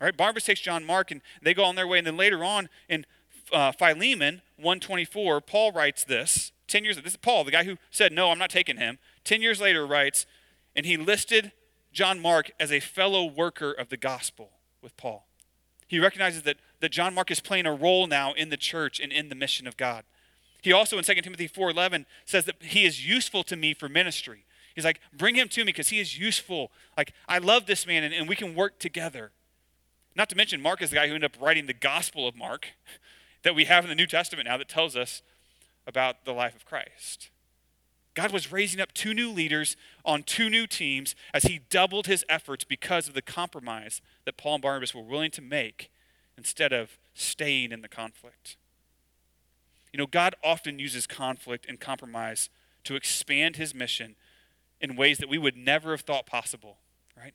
[0.00, 1.98] All right, Barnabas takes John Mark and they go on their way.
[1.98, 3.04] And then later on in
[3.52, 6.52] uh, Philemon 124, Paul writes this.
[6.66, 8.98] 10 years, this is Paul, the guy who said, No, I'm not taking him.
[9.24, 10.26] 10 years later writes,
[10.76, 11.52] and he listed
[11.92, 14.50] John Mark as a fellow worker of the gospel
[14.82, 15.26] with Paul.
[15.86, 19.12] He recognizes that that John Mark is playing a role now in the church and
[19.12, 20.04] in the mission of God.
[20.62, 24.44] He also in 2 Timothy 4:11 says that he is useful to me for ministry.
[24.74, 26.70] He's like, bring him to me because he is useful.
[26.96, 29.32] Like, I love this man and, and we can work together.
[30.14, 32.68] Not to mention, Mark is the guy who ended up writing the Gospel of Mark
[33.42, 35.22] that we have in the New Testament now that tells us
[35.86, 37.30] about the life of Christ.
[38.14, 42.24] God was raising up two new leaders on two new teams as he doubled his
[42.28, 45.90] efforts because of the compromise that Paul and Barnabas were willing to make
[46.36, 48.56] instead of staying in the conflict.
[49.92, 52.50] You know, God often uses conflict and compromise
[52.84, 54.16] to expand his mission
[54.80, 56.78] in ways that we would never have thought possible,
[57.16, 57.34] right?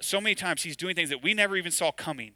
[0.00, 2.32] So many times he's doing things that we never even saw coming,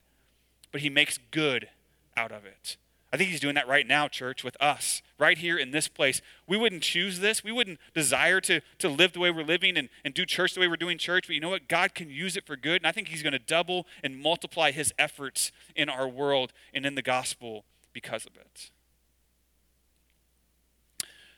[0.70, 1.68] but he makes good
[2.16, 2.76] out of it.
[3.12, 6.22] I think he's doing that right now, church, with us, right here in this place.
[6.46, 7.44] We wouldn't choose this.
[7.44, 10.60] We wouldn't desire to, to live the way we're living and, and do church the
[10.60, 11.26] way we're doing church.
[11.26, 11.68] But you know what?
[11.68, 12.80] God can use it for good.
[12.80, 16.86] And I think he's going to double and multiply his efforts in our world and
[16.86, 18.70] in the gospel because of it.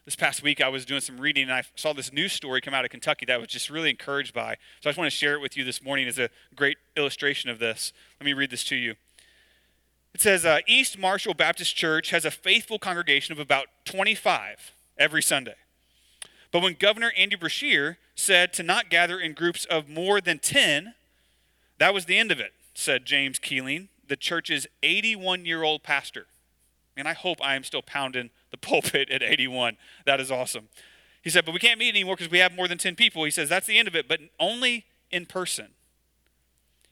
[0.05, 2.75] This past week, I was doing some reading and I saw this news story come
[2.75, 4.59] out of Kentucky that I was just really encouraged by.
[4.81, 7.51] So I just want to share it with you this morning as a great illustration
[7.51, 7.93] of this.
[8.21, 8.95] Let me read this to you.
[10.15, 15.23] It says uh, East Marshall Baptist Church has a faithful congregation of about 25 every
[15.23, 15.57] Sunday.
[16.53, 20.95] But when Governor Andy Beshear said to not gather in groups of more than 10,
[21.79, 26.27] that was the end of it, said James Keeling, the church's 81 year old pastor.
[26.97, 29.77] And I hope I am still pounding the pulpit at 81.
[30.07, 30.69] That is awesome.
[31.23, 33.25] He said, but we can't meet anymore because we have more than 10 people.
[33.25, 35.69] He says, that's the end of it, but only in person.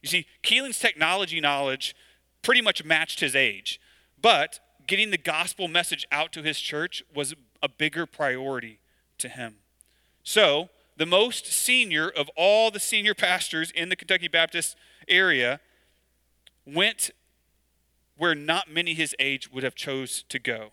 [0.01, 1.95] You see, Keeling's technology knowledge
[2.43, 3.81] pretty much matched his age.
[4.21, 8.81] But getting the gospel message out to his church was a bigger priority
[9.19, 9.57] to him.
[10.23, 14.77] So, the most senior of all the senior pastors in the Kentucky Baptist
[15.09, 15.61] area
[16.67, 17.11] went
[18.17, 20.71] where not many his age would have chose to go.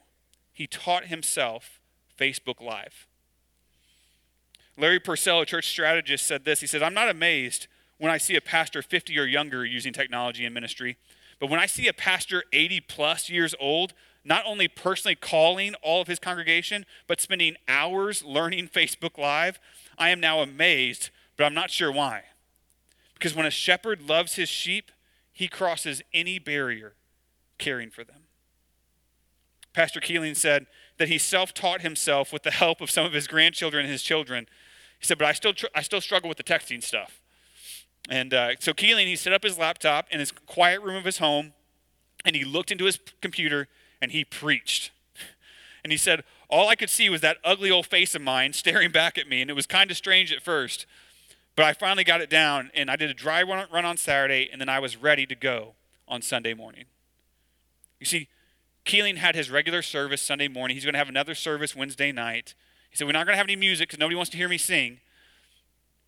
[0.51, 1.79] He taught himself
[2.19, 3.08] Facebook Live.
[4.77, 6.62] Larry Purcell, a church strategist, said this.
[6.62, 10.45] He said, I'm not amazed when I see a pastor 50 or younger using technology
[10.45, 10.97] in ministry.
[11.39, 13.93] But when I see a pastor 80 plus years old,
[14.25, 19.60] not only personally calling all of his congregation, but spending hours learning Facebook Live,
[19.97, 22.23] I am now amazed, but I'm not sure why.
[23.13, 24.91] Because when a shepherd loves his sheep,
[25.32, 26.95] he crosses any barrier
[27.58, 28.23] caring for them.
[29.73, 30.65] Pastor Keeling said
[30.97, 34.04] that he self taught himself with the help of some of his grandchildren and his
[34.04, 34.47] children.
[34.99, 37.18] He said, But I still, tr- I still struggle with the texting stuff.
[38.10, 41.19] And uh, so Keeling, he set up his laptop in his quiet room of his
[41.19, 41.54] home,
[42.26, 43.67] and he looked into his computer
[44.02, 44.91] and he preached.
[45.82, 48.91] And he said, All I could see was that ugly old face of mine staring
[48.91, 50.86] back at me, and it was kind of strange at first.
[51.56, 54.60] But I finally got it down, and I did a dry run on Saturday, and
[54.60, 56.84] then I was ready to go on Sunday morning.
[57.98, 58.28] You see,
[58.84, 60.76] Keeling had his regular service Sunday morning.
[60.76, 62.56] He's going to have another service Wednesday night.
[62.89, 64.58] He said, We're not going to have any music because nobody wants to hear me
[64.58, 65.00] sing.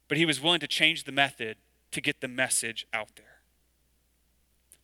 [0.09, 1.55] But he was willing to change the method
[1.91, 3.25] to get the message out there.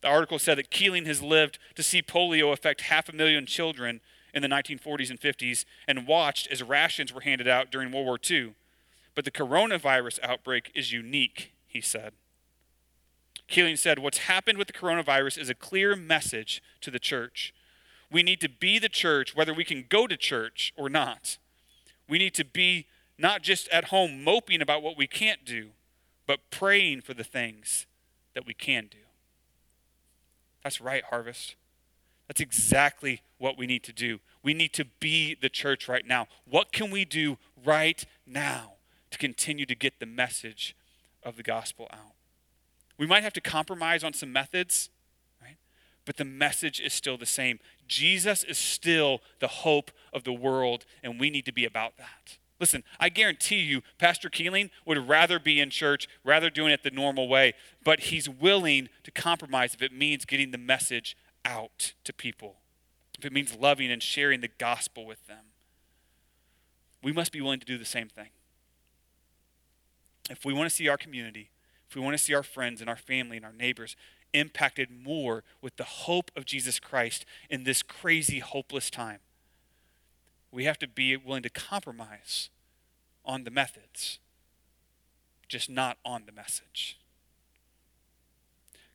[0.01, 4.01] The article said that Keeling has lived to see polio affect half a million children
[4.33, 8.19] in the 1940s and 50s and watched as rations were handed out during World War
[8.29, 8.53] II.
[9.15, 12.13] But the coronavirus outbreak is unique, he said.
[13.47, 17.53] Keeling said, What's happened with the coronavirus is a clear message to the church.
[18.11, 21.37] We need to be the church whether we can go to church or not.
[22.07, 22.85] We need to be
[23.17, 25.69] not just at home moping about what we can't do,
[26.27, 27.87] but praying for the things
[28.35, 28.97] that we can do.
[30.63, 31.55] That's right, Harvest.
[32.27, 34.19] That's exactly what we need to do.
[34.43, 36.27] We need to be the church right now.
[36.45, 38.73] What can we do right now
[39.11, 40.75] to continue to get the message
[41.23, 42.13] of the gospel out?
[42.97, 44.89] We might have to compromise on some methods,
[45.41, 45.57] right?
[46.03, 47.59] But the message is still the same.
[47.87, 52.37] Jesus is still the hope of the world, and we need to be about that.
[52.59, 56.89] Listen, I guarantee you, Pastor Keeling would rather be in church, rather doing it the
[56.89, 61.15] normal way, but he's willing to compromise if it means getting the message
[61.45, 62.57] out to people,
[63.17, 65.45] if it means loving and sharing the gospel with them.
[67.03, 68.29] We must be willing to do the same thing.
[70.29, 71.51] If we want to see our community,
[71.87, 73.95] if we want to see our friends and our family and our neighbors
[74.33, 79.19] impacted more with the hope of Jesus Christ in this crazy, hopeless time,
[80.51, 82.49] we have to be willing to compromise
[83.25, 84.19] on the methods,
[85.47, 86.97] just not on the message.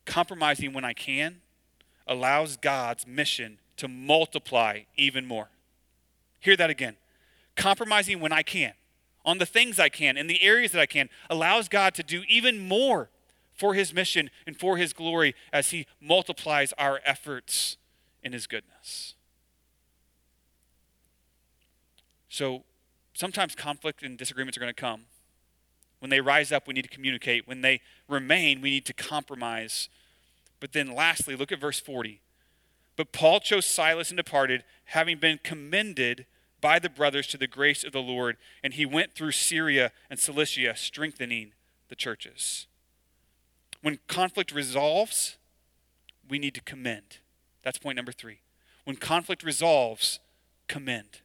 [0.05, 1.41] Compromising when I can
[2.07, 5.49] allows God's mission to multiply even more.
[6.39, 6.97] Hear that again.
[7.55, 8.73] Compromising when I can,
[9.23, 12.23] on the things I can, in the areas that I can, allows God to do
[12.27, 13.09] even more
[13.53, 17.77] for his mission and for his glory as he multiplies our efforts
[18.23, 19.15] in his goodness.
[22.33, 22.63] So
[23.13, 25.03] sometimes conflict and disagreements are going to come.
[25.99, 27.47] When they rise up, we need to communicate.
[27.47, 29.87] When they remain, we need to compromise.
[30.59, 32.21] But then lastly, look at verse 40.
[32.97, 36.25] But Paul chose Silas and departed, having been commended
[36.59, 40.19] by the brothers to the grace of the Lord, and he went through Syria and
[40.19, 41.51] Cilicia, strengthening
[41.89, 42.65] the churches.
[43.83, 45.37] When conflict resolves,
[46.27, 47.19] we need to commend.
[47.61, 48.39] That's point number three.
[48.85, 50.19] When conflict resolves,
[50.67, 51.19] commend.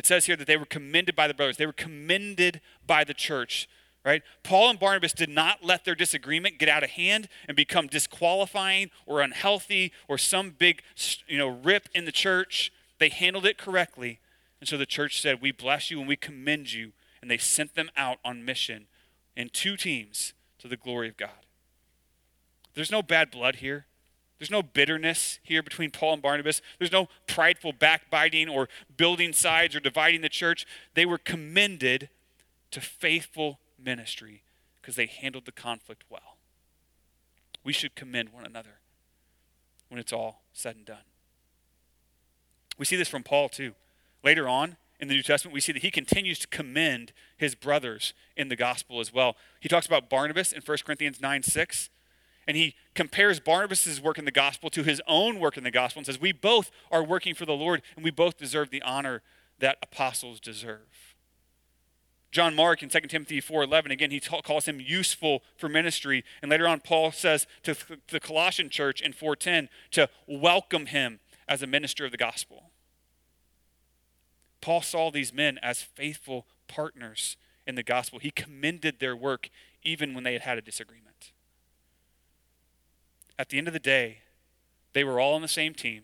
[0.00, 3.12] It says here that they were commended by the brothers, they were commended by the
[3.12, 3.68] church.
[4.02, 4.22] Right?
[4.42, 8.90] Paul and Barnabas did not let their disagreement get out of hand and become disqualifying
[9.04, 10.80] or unhealthy or some big
[11.28, 12.72] you know, rip in the church.
[12.98, 14.20] They handled it correctly.
[14.58, 16.92] And so the church said, We bless you and we commend you.
[17.20, 18.86] And they sent them out on mission
[19.36, 21.44] in two teams to the glory of God.
[22.72, 23.84] There's no bad blood here.
[24.40, 26.62] There's no bitterness here between Paul and Barnabas.
[26.78, 30.66] There's no prideful backbiting or building sides or dividing the church.
[30.94, 32.08] They were commended
[32.70, 34.42] to faithful ministry
[34.80, 36.38] because they handled the conflict well.
[37.62, 38.80] We should commend one another
[39.90, 41.04] when it's all said and done.
[42.78, 43.74] We see this from Paul too.
[44.24, 48.14] Later on in the New Testament, we see that he continues to commend his brothers
[48.38, 49.36] in the gospel as well.
[49.60, 51.90] He talks about Barnabas in 1 Corinthians 9 6
[52.46, 56.00] and he compares Barnabas' work in the gospel to his own work in the gospel
[56.00, 59.22] and says, We both are working for the Lord, and we both deserve the honor
[59.58, 61.14] that apostles deserve.
[62.30, 66.68] John Mark in 2 Timothy 4:11 again he calls him useful for ministry and later
[66.68, 67.76] on Paul says to
[68.08, 72.70] the Colossian church in 4:10 to welcome him as a minister of the gospel.
[74.60, 78.20] Paul saw these men as faithful partners in the gospel.
[78.20, 79.50] He commended their work
[79.82, 81.32] even when they had had a disagreement
[83.40, 84.18] at the end of the day,
[84.92, 86.02] they were all on the same team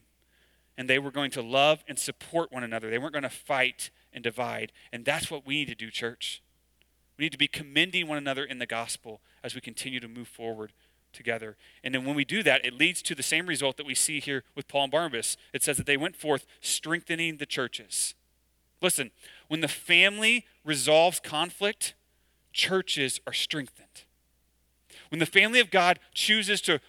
[0.79, 2.89] and they were going to love and support one another.
[2.89, 4.73] They weren't going to fight and divide.
[4.91, 6.43] And that's what we need to do, church.
[7.19, 10.29] We need to be commending one another in the gospel as we continue to move
[10.29, 10.73] forward
[11.13, 11.59] together.
[11.85, 14.19] And then when we do that, it leads to the same result that we see
[14.19, 15.37] here with Paul and Barnabas.
[15.53, 18.15] It says that they went forth strengthening the churches.
[18.81, 19.11] Listen,
[19.49, 21.95] when the family resolves conflict,
[22.55, 24.05] churches are strengthened.
[25.11, 26.81] When the family of God chooses to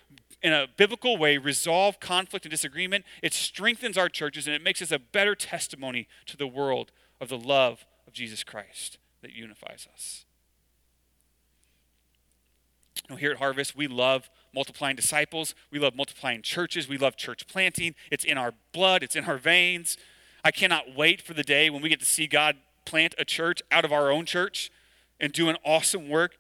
[0.42, 4.82] in a biblical way, resolve conflict and disagreement, it strengthens our churches and it makes
[4.82, 9.88] us a better testimony to the world of the love of Jesus Christ that unifies
[9.94, 10.26] us.
[13.10, 15.56] Now, here at Harvest, we love multiplying disciples.
[15.72, 16.88] We love multiplying churches.
[16.88, 17.96] We love church planting.
[18.12, 19.98] It's in our blood, it's in our veins.
[20.44, 23.62] I cannot wait for the day when we get to see God plant a church
[23.72, 24.72] out of our own church
[25.20, 26.38] and do an awesome work.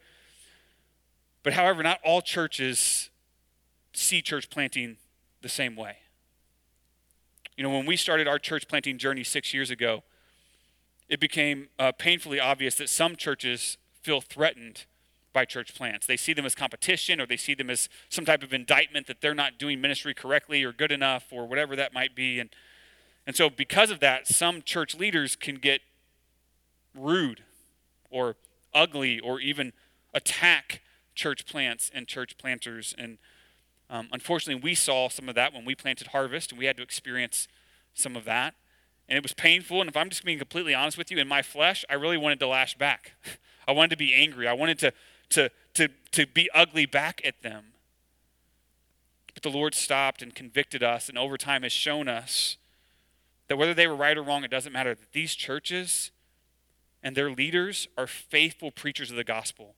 [1.43, 3.09] But, however, not all churches
[3.97, 4.97] see church planting
[5.41, 5.97] the same way.
[7.55, 10.03] You know, when we started our church planting journey six years ago,
[11.09, 14.85] it became uh, painfully obvious that some churches feel threatened
[15.33, 16.05] by church plants.
[16.05, 19.21] They see them as competition or they see them as some type of indictment that
[19.21, 22.39] they're not doing ministry correctly or good enough or whatever that might be.
[22.39, 22.49] And,
[23.25, 25.81] and so, because of that, some church leaders can get
[26.93, 27.43] rude
[28.09, 28.35] or
[28.73, 29.73] ugly or even
[30.13, 30.81] attack
[31.15, 32.93] church plants and church planters.
[32.97, 33.17] And
[33.89, 36.83] um, unfortunately, we saw some of that when we planted Harvest, and we had to
[36.83, 37.47] experience
[37.93, 38.55] some of that.
[39.07, 39.79] And it was painful.
[39.79, 42.39] And if I'm just being completely honest with you, in my flesh, I really wanted
[42.41, 43.13] to lash back.
[43.67, 44.47] I wanted to be angry.
[44.47, 44.93] I wanted to,
[45.29, 47.73] to, to, to be ugly back at them.
[49.33, 52.57] But the Lord stopped and convicted us, and over time has shown us
[53.47, 54.95] that whether they were right or wrong, it doesn't matter.
[54.95, 56.11] That these churches
[57.03, 59.75] and their leaders are faithful preachers of the gospel.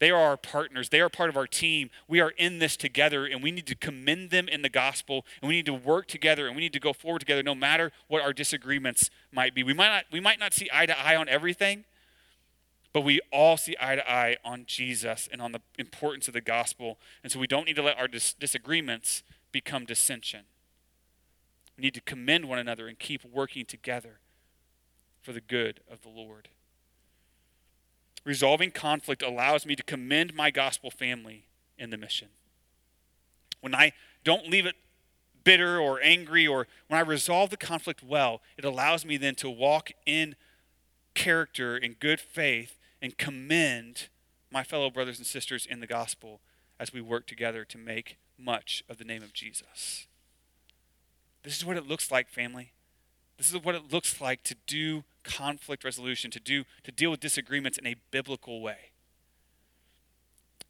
[0.00, 0.88] They are our partners.
[0.88, 1.90] They are part of our team.
[2.08, 5.48] We are in this together, and we need to commend them in the gospel, and
[5.48, 8.22] we need to work together, and we need to go forward together no matter what
[8.22, 9.62] our disagreements might be.
[9.62, 11.84] We might not, we might not see eye to eye on everything,
[12.92, 16.40] but we all see eye to eye on Jesus and on the importance of the
[16.40, 16.98] gospel.
[17.22, 20.42] And so we don't need to let our dis- disagreements become dissension.
[21.76, 24.20] We need to commend one another and keep working together
[25.22, 26.48] for the good of the Lord.
[28.24, 31.44] Resolving conflict allows me to commend my gospel family
[31.78, 32.28] in the mission.
[33.60, 33.92] When I
[34.24, 34.76] don't leave it
[35.44, 39.50] bitter or angry, or when I resolve the conflict well, it allows me then to
[39.50, 40.36] walk in
[41.14, 44.08] character, in good faith, and commend
[44.50, 46.40] my fellow brothers and sisters in the gospel
[46.80, 50.06] as we work together to make much of the name of Jesus.
[51.42, 52.72] This is what it looks like, family.
[53.36, 57.20] This is what it looks like to do conflict resolution, to do to deal with
[57.20, 58.90] disagreements in a biblical way.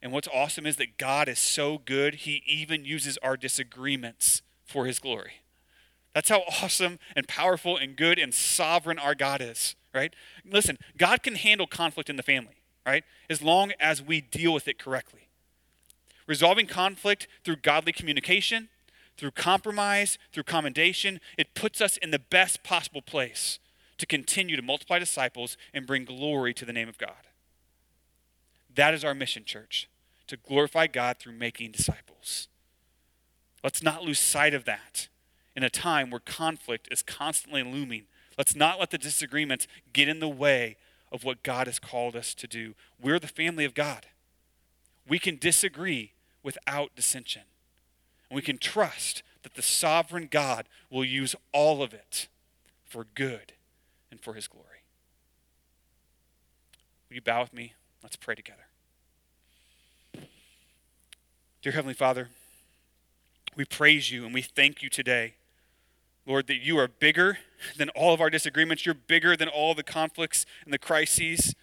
[0.03, 4.85] And what's awesome is that God is so good, he even uses our disagreements for
[4.85, 5.41] his glory.
[6.15, 10.15] That's how awesome and powerful and good and sovereign our God is, right?
[10.45, 13.03] Listen, God can handle conflict in the family, right?
[13.31, 15.29] As long as we deal with it correctly.
[16.27, 18.69] Resolving conflict through godly communication,
[19.17, 23.59] through compromise, through commendation, it puts us in the best possible place
[23.99, 27.29] to continue to multiply disciples and bring glory to the name of God.
[28.75, 29.89] That is our mission, church,
[30.27, 32.49] to glorify God through making disciples.
[33.63, 35.09] Let's not lose sight of that
[35.57, 38.05] in a time where conflict is constantly looming.
[38.37, 40.77] Let's not let the disagreements get in the way
[41.13, 42.75] of what God has called us to do.
[43.01, 44.07] We're the family of God.
[45.09, 47.43] We can disagree without dissension.
[48.29, 52.29] And we can trust that the sovereign God will use all of it
[52.85, 53.54] for good
[54.15, 54.85] and for his glory.
[57.09, 57.75] Will you bow with me?
[58.03, 58.67] Let's pray together.
[61.63, 62.29] Dear Heavenly Father,
[63.57, 65.35] we praise you and we thank you today
[66.27, 67.39] Lord, that you are bigger
[67.77, 68.87] than all of our disagreements.
[68.87, 71.55] You're bigger than all the conflicts and the crises.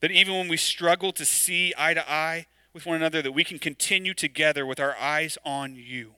[0.00, 3.44] That even when we struggle to see eye to eye with one another, that we
[3.44, 6.14] can continue together with our eyes on you.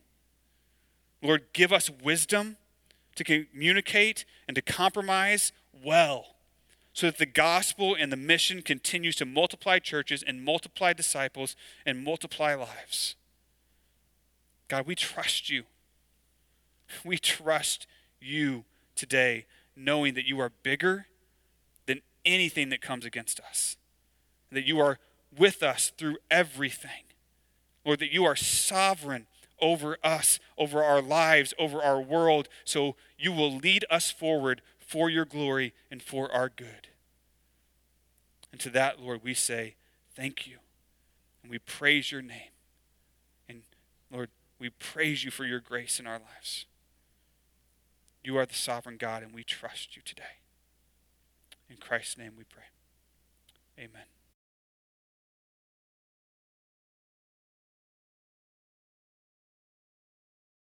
[1.21, 2.57] Lord, give us wisdom
[3.15, 5.51] to communicate and to compromise
[5.83, 6.35] well
[6.97, 11.55] so that the gospel and the mission continues to multiply churches and multiply disciples
[11.85, 13.15] and multiply lives.
[14.67, 15.65] God, we trust you.
[17.05, 17.85] We trust
[18.19, 18.65] you
[18.95, 21.05] today, knowing that you are bigger
[21.85, 23.77] than anything that comes against us,
[24.51, 24.97] that you are
[25.37, 27.03] with us through everything.
[27.85, 29.27] Lord, that you are sovereign
[29.61, 35.09] over us, over our lives, over our world, so you will lead us forward for
[35.09, 36.87] your glory and for our good.
[38.53, 39.75] And to that, Lord, we say
[40.15, 40.59] thank you.
[41.43, 42.53] And we praise your name.
[43.49, 43.63] And
[44.09, 44.29] Lord,
[44.59, 46.65] we praise you for your grace in our lives.
[48.23, 50.39] You are the sovereign God, and we trust you today.
[51.69, 52.63] In Christ's name we pray.
[53.77, 54.16] Amen.